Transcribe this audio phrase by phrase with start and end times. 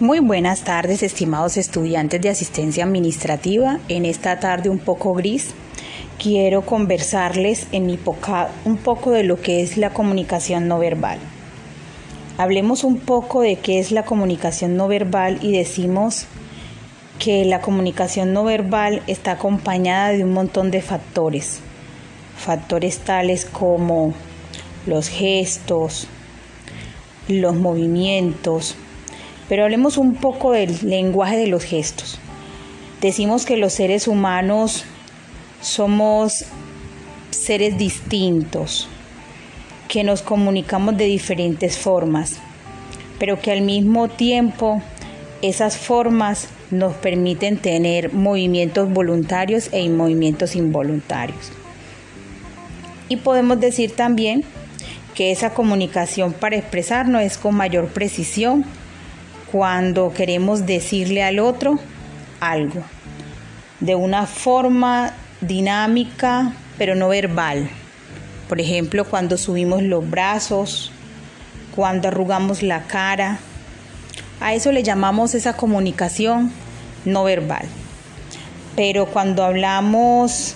[0.00, 3.80] Muy buenas tardes, estimados estudiantes de asistencia administrativa.
[3.88, 5.50] En esta tarde un poco gris,
[6.18, 7.98] quiero conversarles en mi
[8.64, 11.18] un poco de lo que es la comunicación no verbal.
[12.38, 16.24] Hablemos un poco de qué es la comunicación no verbal y decimos
[17.18, 21.60] que la comunicación no verbal está acompañada de un montón de factores.
[22.38, 24.14] Factores tales como
[24.86, 26.06] los gestos,
[27.28, 28.76] los movimientos,
[29.50, 32.20] pero hablemos un poco del lenguaje de los gestos.
[33.00, 34.84] Decimos que los seres humanos
[35.60, 36.44] somos
[37.32, 38.88] seres distintos,
[39.88, 42.36] que nos comunicamos de diferentes formas,
[43.18, 44.82] pero que al mismo tiempo
[45.42, 51.50] esas formas nos permiten tener movimientos voluntarios e movimientos involuntarios.
[53.08, 54.44] Y podemos decir también
[55.16, 58.64] que esa comunicación para expresarnos es con mayor precisión
[59.50, 61.78] cuando queremos decirle al otro
[62.40, 62.82] algo,
[63.80, 67.68] de una forma dinámica pero no verbal.
[68.48, 70.92] Por ejemplo, cuando subimos los brazos,
[71.74, 73.38] cuando arrugamos la cara.
[74.40, 76.50] A eso le llamamos esa comunicación
[77.04, 77.66] no verbal.
[78.76, 80.54] Pero cuando hablamos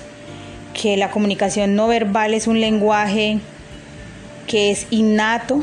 [0.73, 3.41] que la comunicación no verbal es un lenguaje
[4.47, 5.63] que es innato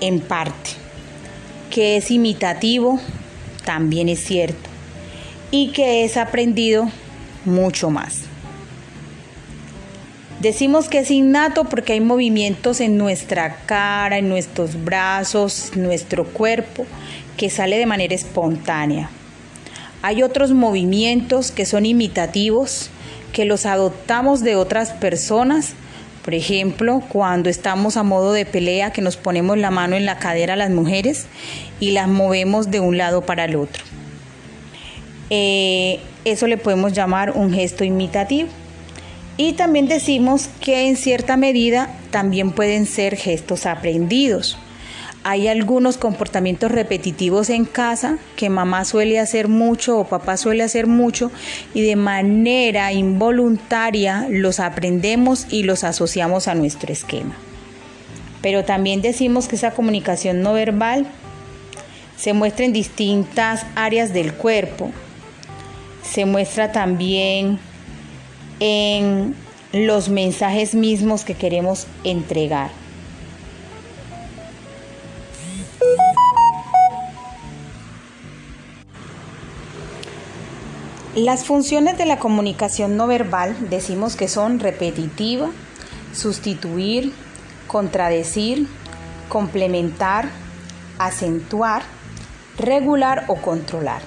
[0.00, 0.83] en parte
[1.74, 3.00] que es imitativo,
[3.64, 4.70] también es cierto,
[5.50, 6.88] y que es aprendido
[7.44, 8.20] mucho más.
[10.38, 16.86] Decimos que es innato porque hay movimientos en nuestra cara, en nuestros brazos, nuestro cuerpo,
[17.36, 19.10] que sale de manera espontánea.
[20.02, 22.90] Hay otros movimientos que son imitativos,
[23.32, 25.74] que los adoptamos de otras personas
[26.24, 30.18] por ejemplo, cuando estamos a modo de pelea, que nos ponemos la mano en la
[30.18, 31.26] cadera a las mujeres
[31.80, 33.84] y las movemos de un lado para el otro.
[35.28, 38.48] Eh, eso le podemos llamar un gesto imitativo.
[39.36, 44.56] Y también decimos que en cierta medida también pueden ser gestos aprendidos.
[45.26, 50.86] Hay algunos comportamientos repetitivos en casa que mamá suele hacer mucho o papá suele hacer
[50.86, 51.32] mucho
[51.72, 57.34] y de manera involuntaria los aprendemos y los asociamos a nuestro esquema.
[58.42, 61.06] Pero también decimos que esa comunicación no verbal
[62.18, 64.90] se muestra en distintas áreas del cuerpo.
[66.02, 67.58] Se muestra también
[68.60, 69.34] en
[69.72, 72.83] los mensajes mismos que queremos entregar.
[81.16, 85.48] Las funciones de la comunicación no verbal decimos que son repetitiva,
[86.12, 87.12] sustituir,
[87.68, 88.66] contradecir,
[89.28, 90.28] complementar,
[90.98, 91.82] acentuar,
[92.58, 94.02] regular o controlar.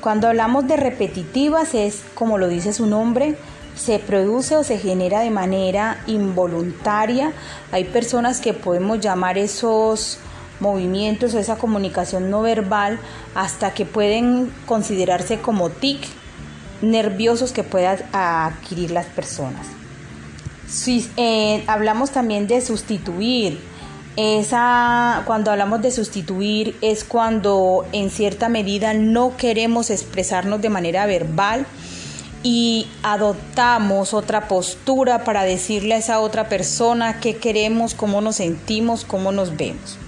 [0.00, 3.36] Cuando hablamos de repetitivas es, como lo dice su nombre,
[3.76, 7.32] se produce o se genera de manera involuntaria.
[7.70, 10.18] Hay personas que podemos llamar esos
[10.60, 12.98] movimientos o esa comunicación no verbal
[13.34, 16.00] hasta que pueden considerarse como tic
[16.82, 19.66] nerviosos que puedan adquirir las personas.
[20.66, 23.60] Si, eh, hablamos también de sustituir.
[24.16, 31.06] Esa, cuando hablamos de sustituir es cuando en cierta medida no queremos expresarnos de manera
[31.06, 31.64] verbal
[32.42, 39.04] y adoptamos otra postura para decirle a esa otra persona qué queremos, cómo nos sentimos,
[39.04, 39.98] cómo nos vemos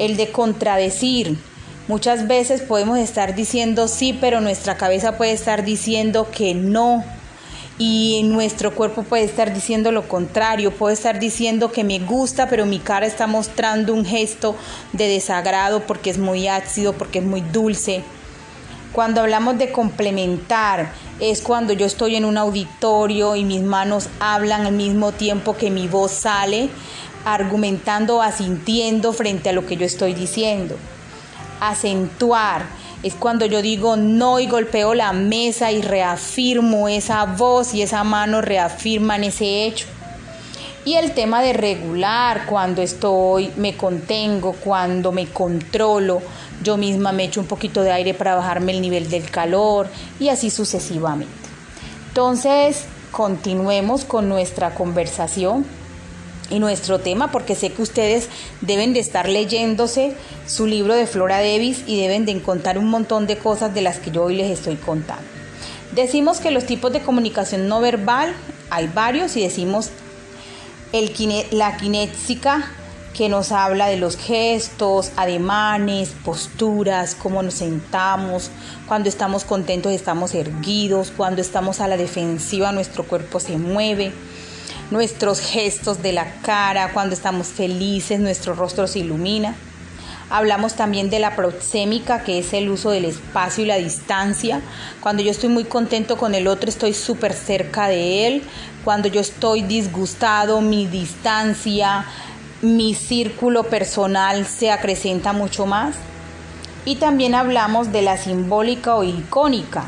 [0.00, 1.36] el de contradecir.
[1.86, 7.04] Muchas veces podemos estar diciendo sí, pero nuestra cabeza puede estar diciendo que no.
[7.78, 12.66] Y nuestro cuerpo puede estar diciendo lo contrario, puede estar diciendo que me gusta, pero
[12.66, 14.54] mi cara está mostrando un gesto
[14.92, 18.02] de desagrado porque es muy ácido, porque es muy dulce.
[18.92, 24.66] Cuando hablamos de complementar, es cuando yo estoy en un auditorio y mis manos hablan
[24.66, 26.70] al mismo tiempo que mi voz sale
[27.24, 30.76] argumentando, asintiendo frente a lo que yo estoy diciendo.
[31.60, 32.64] Acentuar
[33.02, 38.04] es cuando yo digo no y golpeo la mesa y reafirmo esa voz y esa
[38.04, 39.86] mano reafirman ese hecho.
[40.84, 46.22] Y el tema de regular, cuando estoy, me contengo, cuando me controlo,
[46.62, 49.88] yo misma me echo un poquito de aire para bajarme el nivel del calor
[50.18, 51.34] y así sucesivamente.
[52.08, 55.66] Entonces, continuemos con nuestra conversación
[56.50, 58.28] y nuestro tema porque sé que ustedes
[58.60, 60.14] deben de estar leyéndose
[60.46, 63.98] su libro de Flora Davis y deben de encontrar un montón de cosas de las
[63.98, 65.24] que yo hoy les estoy contando.
[65.92, 68.34] Decimos que los tipos de comunicación no verbal
[68.70, 69.90] hay varios y decimos
[71.50, 72.72] la kinésica,
[73.14, 78.50] que nos habla de los gestos, ademanes, posturas, cómo nos sentamos,
[78.86, 84.12] cuando estamos contentos estamos erguidos, cuando estamos a la defensiva nuestro cuerpo se mueve,
[84.90, 89.54] nuestros gestos de la cara, cuando estamos felices nuestro rostro se ilumina.
[90.30, 94.60] Hablamos también de la proxémica, que es el uso del espacio y la distancia.
[95.00, 98.42] Cuando yo estoy muy contento con el otro, estoy súper cerca de él.
[98.84, 102.04] Cuando yo estoy disgustado, mi distancia,
[102.62, 105.96] mi círculo personal se acrecenta mucho más.
[106.84, 109.86] Y también hablamos de la simbólica o icónica,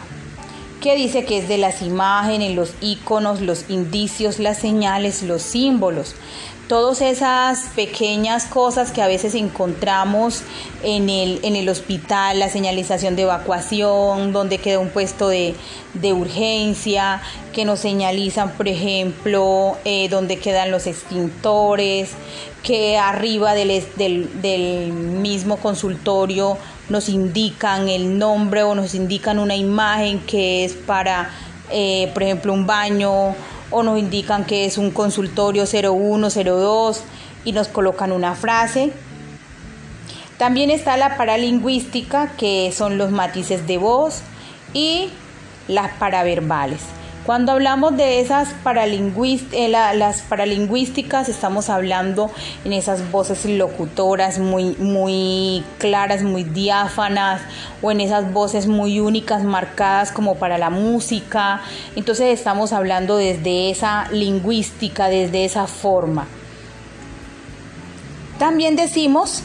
[0.82, 6.14] que dice que es de las imágenes, los iconos, los indicios, las señales, los símbolos.
[6.69, 10.43] Todas esas pequeñas cosas que a veces encontramos
[10.82, 15.55] en el, en el hospital, la señalización de evacuación, donde queda un puesto de,
[16.12, 17.20] urgencia,
[17.52, 22.11] que nos señalizan, por ejemplo, eh, donde quedan los extintores,
[22.62, 26.56] que arriba del, del, mismo consultorio
[26.88, 31.31] nos indican el nombre o nos indican una imagen que es para,
[31.70, 33.34] eh, por ejemplo, un baño
[33.70, 37.02] o nos indican que es un consultorio 0102
[37.44, 38.93] y nos colocan una frase.
[40.38, 44.23] También está la paralingüística, que son los matices de voz
[44.75, 45.11] y
[45.69, 46.81] las paraverbales.
[47.26, 48.48] Cuando hablamos de esas
[49.52, 52.32] eh, las paralingüísticas, estamos hablando
[52.64, 57.40] en esas voces locutoras muy, muy claras, muy diáfanas,
[57.80, 61.60] o en esas voces muy únicas, marcadas como para la música.
[61.94, 66.26] Entonces estamos hablando desde esa lingüística, desde esa forma.
[68.40, 69.44] También decimos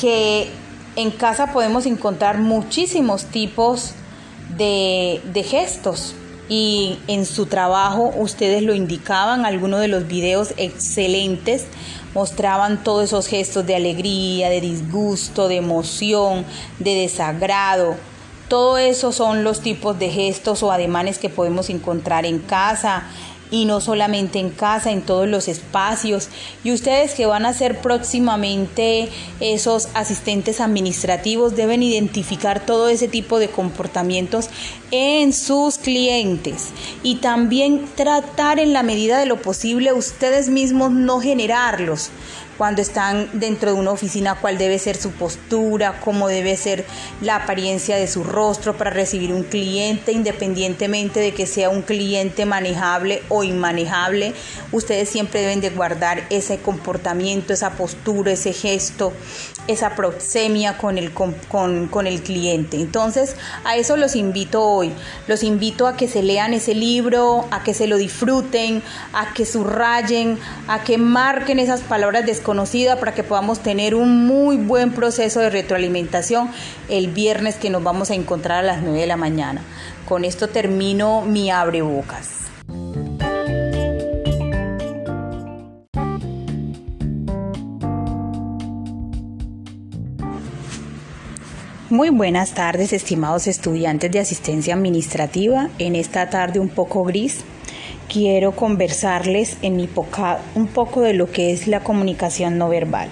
[0.00, 0.52] que
[0.94, 3.94] en casa podemos encontrar muchísimos tipos
[4.56, 6.14] de, de gestos
[6.48, 11.66] y en su trabajo ustedes lo indicaban, algunos de los videos excelentes
[12.14, 16.44] mostraban todos esos gestos de alegría, de disgusto, de emoción,
[16.78, 17.96] de desagrado.
[18.48, 23.04] Todo eso son los tipos de gestos o ademanes que podemos encontrar en casa,
[23.50, 26.28] y no solamente en casa, en todos los espacios.
[26.64, 29.08] Y ustedes que van a ser próximamente
[29.40, 34.48] esos asistentes administrativos deben identificar todo ese tipo de comportamientos
[34.90, 36.68] en sus clientes
[37.02, 42.10] y también tratar en la medida de lo posible ustedes mismos no generarlos
[42.58, 46.84] cuando están dentro de una oficina, cuál debe ser su postura, cómo debe ser
[47.22, 52.46] la apariencia de su rostro para recibir un cliente, independientemente de que sea un cliente
[52.46, 54.34] manejable o inmanejable.
[54.72, 59.12] Ustedes siempre deben de guardar ese comportamiento, esa postura, ese gesto,
[59.68, 61.34] esa proxemia con el, con,
[61.86, 62.76] con el cliente.
[62.78, 64.92] Entonces, a eso los invito hoy.
[65.28, 68.82] Los invito a que se lean ese libro, a que se lo disfruten,
[69.12, 74.24] a que subrayen, a que marquen esas palabras de conocida para que podamos tener un
[74.26, 76.50] muy buen proceso de retroalimentación
[76.88, 79.60] el viernes que nos vamos a encontrar a las 9 de la mañana.
[80.08, 82.46] Con esto termino mi abre bocas.
[91.90, 95.68] Muy buenas tardes, estimados estudiantes de asistencia administrativa.
[95.78, 97.44] En esta tarde un poco gris,
[98.08, 99.88] quiero conversarles en mi
[100.54, 103.08] un poco de lo que es la comunicación no verbal.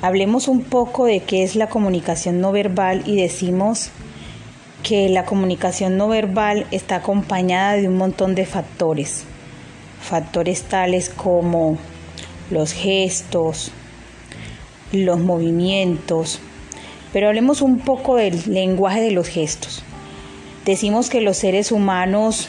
[0.00, 3.90] Hablemos un poco de qué es la comunicación no verbal y decimos
[4.82, 9.24] que la comunicación no verbal está acompañada de un montón de factores.
[10.00, 11.78] Factores tales como
[12.50, 13.70] los gestos,
[14.92, 16.40] los movimientos.
[17.12, 19.84] Pero hablemos un poco del lenguaje de los gestos.
[20.64, 22.48] Decimos que los seres humanos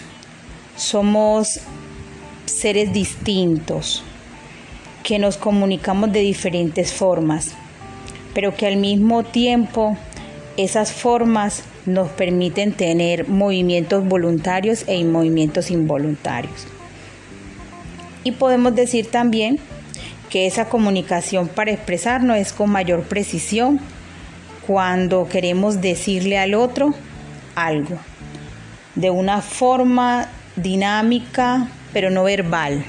[0.76, 1.60] somos
[2.46, 4.04] seres distintos,
[5.04, 7.52] que nos comunicamos de diferentes formas,
[8.34, 9.98] pero que al mismo tiempo
[10.58, 16.68] esas formas nos permiten tener movimientos voluntarios e movimientos involuntarios.
[18.24, 19.60] Y podemos decir también
[20.30, 23.80] que esa comunicación para expresarnos es con mayor precisión
[24.66, 26.94] cuando queremos decirle al otro
[27.56, 27.98] algo,
[28.96, 32.86] de una forma dinámica, pero no verbal.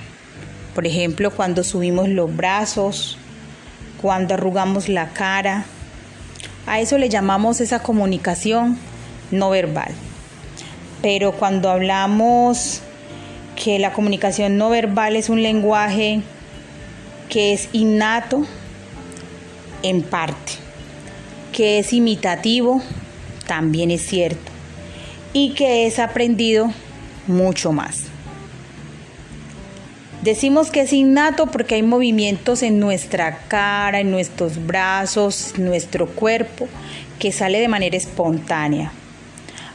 [0.75, 3.19] Por ejemplo, cuando subimos los brazos,
[4.05, 5.65] cuando arrugamos la cara.
[6.67, 8.79] A eso le llamamos esa comunicación
[9.31, 9.93] no verbal.
[11.01, 12.83] Pero cuando hablamos
[13.57, 16.21] que la comunicación no verbal es un lenguaje
[17.29, 18.47] que es innato,
[19.83, 20.53] en parte,
[21.53, 22.83] que es imitativo,
[23.47, 24.51] también es cierto,
[25.33, 26.73] y que es aprendido
[27.27, 28.05] mucho más.
[30.25, 36.67] Decimos que es innato porque hay movimientos en nuestra cara, en nuestros brazos, nuestro cuerpo,
[37.19, 38.91] que sale de manera espontánea.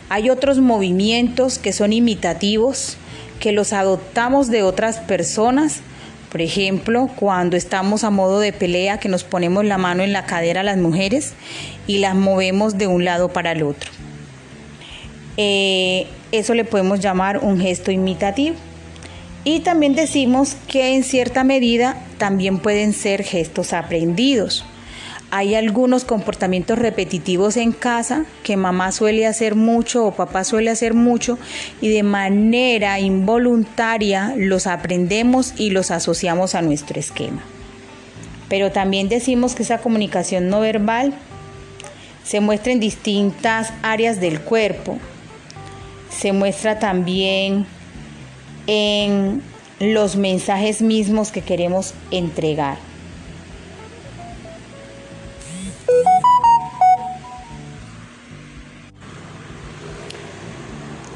[0.10, 2.98] Hay otros movimientos que son imitativos,
[3.39, 5.82] que los adoptamos de otras personas.
[6.32, 10.25] Por ejemplo, cuando estamos a modo de pelea, que nos ponemos la mano en la
[10.25, 11.34] cadera a las mujeres
[11.86, 13.91] y las movemos de un lado para el otro.
[15.38, 18.56] Eh, eso le podemos llamar un gesto imitativo.
[19.44, 24.66] Y también decimos que en cierta medida también pueden ser gestos aprendidos.
[25.32, 30.96] Hay algunos comportamientos repetitivos en casa que mamá suele hacer mucho o papá suele hacer
[30.96, 31.38] mucho
[31.82, 37.44] y de manera involuntaria los aprendemos y los asociamos a nuestro esquema.
[38.50, 41.14] Pero también decimos que esa comunicación no verbal
[42.24, 44.98] se muestra en distintas áreas del cuerpo.
[46.10, 47.66] Se muestra también
[48.68, 49.42] en
[49.80, 52.78] los mensajes mismos que queremos entregar.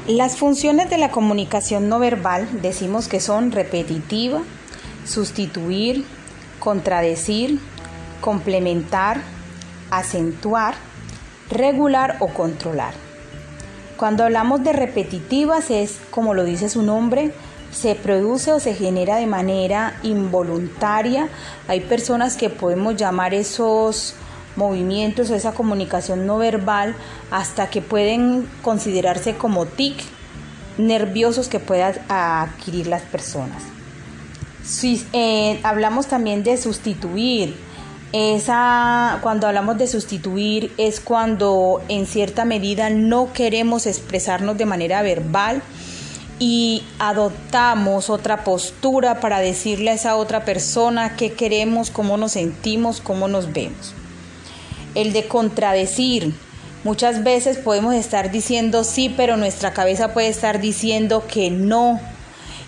[0.06, 4.42] Las funciones de la comunicación no verbal decimos que son repetitiva,
[5.06, 6.04] sustituir,
[6.58, 7.58] contradecir,
[8.20, 9.22] complementar,
[9.90, 10.74] acentuar,
[11.50, 13.03] regular o controlar.
[13.96, 17.32] Cuando hablamos de repetitivas es, como lo dice su nombre,
[17.70, 21.28] se produce o se genera de manera involuntaria.
[21.68, 24.14] Hay personas que podemos llamar esos
[24.56, 26.94] movimientos o esa comunicación no verbal
[27.30, 29.96] hasta que pueden considerarse como tic
[30.78, 33.62] nerviosos que puedan adquirir las personas.
[34.64, 37.54] Si, eh, hablamos también de sustituir.
[38.16, 45.02] Esa, cuando hablamos de sustituir es cuando en cierta medida no queremos expresarnos de manera
[45.02, 45.62] verbal,
[46.38, 53.00] y adoptamos otra postura para decirle a esa otra persona qué queremos, cómo nos sentimos,
[53.00, 53.94] cómo nos vemos.
[54.94, 56.34] El de contradecir.
[56.82, 61.98] Muchas veces podemos estar diciendo sí, pero nuestra cabeza puede estar diciendo que no.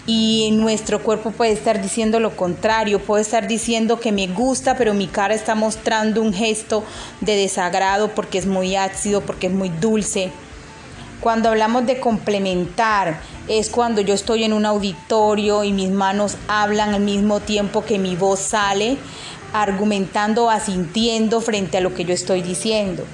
[0.06, 4.94] Y nuestro cuerpo puede estar diciendo lo contrario, puede estar diciendo que me gusta, pero
[4.94, 6.84] mi cara está mostrando un gesto
[7.20, 10.30] de desagrado porque es muy ácido, porque es muy dulce.
[11.20, 16.94] Cuando hablamos de complementar, es cuando yo estoy en un auditorio y mis manos hablan
[16.94, 18.98] al mismo tiempo que mi voz sale,
[19.52, 23.04] argumentando, asintiendo frente a lo que yo estoy diciendo.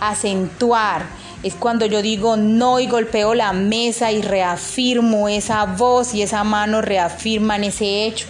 [0.00, 1.06] Acentuar
[1.42, 6.44] es cuando yo digo no y golpeo la mesa y reafirmo esa voz y esa
[6.44, 8.26] mano reafirman ese hecho.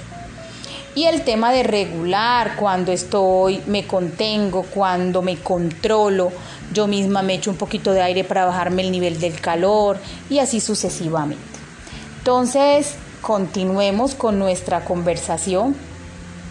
[0.95, 6.33] Y el tema de regular, cuando estoy, me contengo, cuando me controlo,
[6.73, 9.99] yo misma me echo un poquito de aire para bajarme el nivel del calor
[10.29, 11.45] y así sucesivamente.
[12.19, 15.77] Entonces, continuemos con nuestra conversación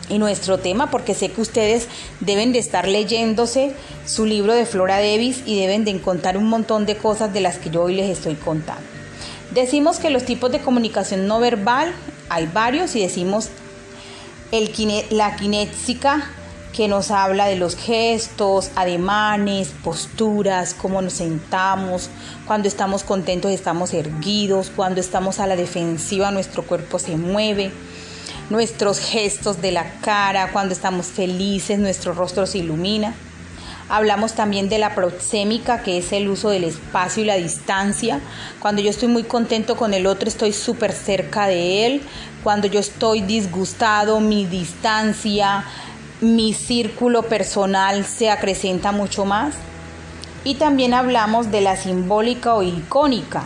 [0.10, 1.88] y nuestro tema porque sé que ustedes
[2.20, 3.74] deben de estar leyéndose
[4.06, 7.58] su libro de Flora Davis y deben de encontrar un montón de cosas de las
[7.58, 8.84] que yo hoy les estoy contando.
[9.54, 11.94] Decimos que los tipos de comunicación no verbal
[12.30, 13.50] hay varios y decimos
[15.10, 16.30] la kinésica,
[16.74, 22.10] que nos habla de los gestos, ademanes, posturas, cómo nos sentamos,
[22.46, 27.72] cuando estamos contentos estamos erguidos, cuando estamos a la defensiva nuestro cuerpo se mueve,
[28.50, 33.16] nuestros gestos de la cara, cuando estamos felices nuestro rostro se ilumina.
[33.90, 38.20] Hablamos también de la proxémica, que es el uso del espacio y la distancia.
[38.60, 42.02] Cuando yo estoy muy contento con el otro, estoy súper cerca de él.
[42.44, 45.64] Cuando yo estoy disgustado, mi distancia,
[46.20, 49.56] mi círculo personal se acrecenta mucho más.
[50.44, 53.46] Y también hablamos de la simbólica o icónica,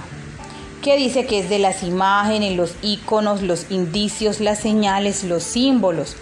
[0.82, 6.16] que dice que es de las imágenes, los iconos, los indicios, las señales, los símbolos.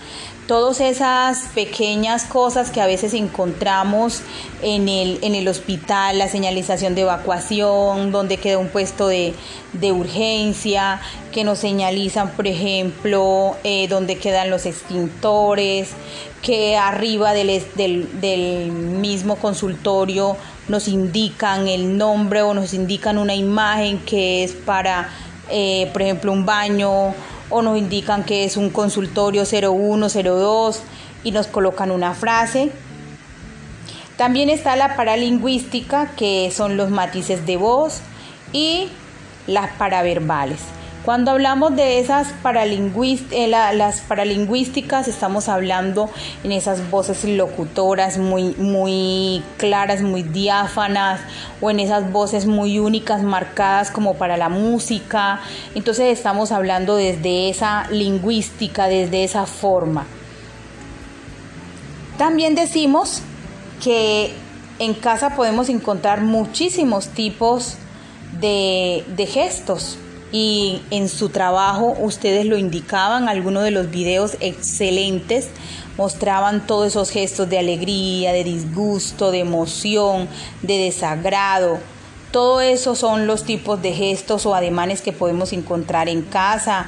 [0.48, 4.22] Todas esas pequeñas cosas que a veces encontramos
[4.64, 9.36] en el, en el hospital, la señalización de evacuación, donde queda un puesto de,
[9.92, 11.02] urgencia,
[11.32, 15.92] que nos señalizan, por ejemplo, eh, donde quedan los extintores,
[16.42, 20.36] que arriba del, del, mismo consultorio
[20.70, 25.10] nos indican el nombre o nos indican una imagen que es para,
[25.50, 27.14] eh, por ejemplo, un baño
[27.50, 30.82] o nos indican que es un consultorio 0102
[31.24, 32.72] y nos colocan una frase.
[34.16, 38.02] También está la paralingüística, que son los matices de voz
[38.54, 38.90] y
[39.48, 40.60] las paraverbales,
[41.06, 42.28] Cuando hablamos de esas
[43.32, 46.10] eh, las paralingüísticas, estamos hablando
[46.44, 51.22] en esas voces locutoras muy, muy claras, muy diáfanas,
[51.62, 55.40] o en esas voces muy únicas, marcadas como para la música.
[55.74, 60.06] Entonces estamos hablando desde esa lingüística, desde esa forma.
[62.18, 63.22] También decimos
[63.82, 64.34] que
[64.80, 67.78] en casa podemos encontrar muchísimos tipos
[68.42, 69.98] de, de gestos
[70.32, 75.50] y en su trabajo ustedes lo indicaban, algunos de los videos excelentes
[75.98, 80.30] mostraban todos esos gestos de alegría, de disgusto, de emoción,
[80.62, 81.80] de desagrado.
[82.32, 86.86] Todo eso son los tipos de gestos o ademanes que podemos encontrar en casa,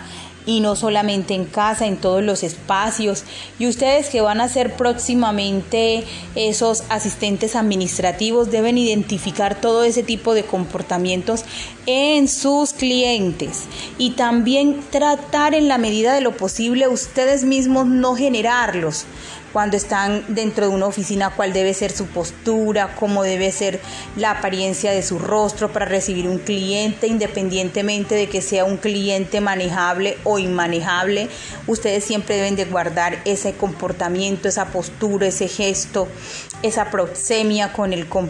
[0.52, 3.24] y no solamente en casa, en todos los espacios.
[3.58, 6.04] Y ustedes que van a ser próximamente
[6.36, 11.46] esos asistentes administrativos deben identificar todo ese tipo de comportamientos
[11.86, 13.64] en sus clientes
[13.98, 19.06] y también tratar en la medida de lo posible ustedes mismos no generarlos
[19.54, 23.80] cuando están dentro de una oficina, cuál debe ser su postura, cómo debe ser
[24.16, 29.42] la apariencia de su rostro para recibir un cliente, independientemente de que sea un cliente
[29.42, 31.30] manejable o inmanejable.
[31.68, 36.08] Ustedes siempre deben de guardar ese comportamiento, esa postura, ese gesto,
[36.64, 38.30] esa proxemia con el, con,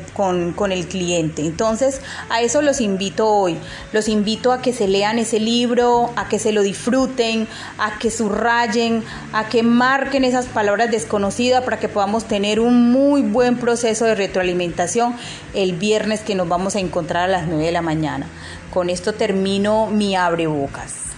[0.54, 1.42] con el cliente.
[1.44, 3.58] Entonces, a eso los invito hoy.
[3.92, 7.48] Los invito a que se lean ese libro, a que se lo disfruten,
[7.78, 12.90] a que subrayen, a que marquen esas palabras de conocida para que podamos tener un
[12.90, 15.14] muy buen proceso de retroalimentación
[15.54, 18.28] el viernes que nos vamos a encontrar a las 9 de la mañana.
[18.74, 21.11] Con esto termino mi abre bocas.